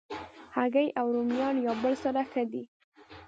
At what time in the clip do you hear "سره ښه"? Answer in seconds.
2.03-2.43